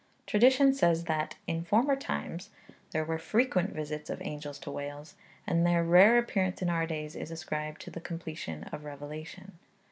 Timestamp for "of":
4.09-4.19, 8.71-8.83